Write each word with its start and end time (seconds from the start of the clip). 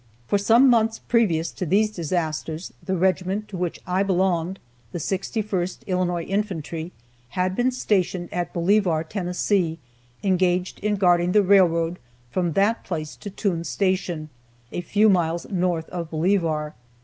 For 0.25 0.39
some 0.39 0.67
months 0.67 0.97
previous 0.97 1.51
to 1.51 1.63
these 1.63 1.91
disasters 1.91 2.73
the 2.83 2.97
regiment 2.97 3.47
to 3.49 3.55
which 3.57 3.79
I 3.85 4.01
belonged, 4.01 4.57
the 4.93 4.97
61st 4.97 5.85
Illinois 5.85 6.23
Infantry, 6.23 6.91
had 7.37 7.55
been 7.55 7.69
stationed 7.69 8.29
at 8.33 8.51
Bolivar, 8.51 9.03
Tennessee, 9.03 9.77
engaged 10.23 10.79
in 10.79 10.95
guarding 10.95 11.33
the 11.33 11.43
railroad 11.43 11.99
from 12.31 12.53
that 12.53 12.83
place 12.83 13.15
to 13.17 13.29
Toone's 13.29 13.69
Station, 13.69 14.29
a 14.71 14.81
few 14.81 15.07
miles 15.07 15.47
north 15.49 15.87
of 15.89 16.09
Bolivar. 16.09 16.73